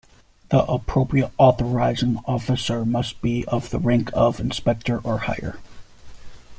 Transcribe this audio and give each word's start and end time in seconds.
The 0.49 0.63
appropriate 0.65 1.31
authorising 1.37 2.21
officer 2.25 2.83
must 2.83 3.21
be 3.21 3.45
of 3.45 3.69
the 3.69 3.77
rank 3.77 4.09
of 4.15 4.39
Inspector 4.39 4.97
or 5.03 5.17
higher. 5.19 5.59